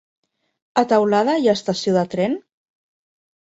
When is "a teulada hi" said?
0.83-1.47